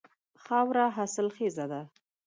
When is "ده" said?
1.71-1.81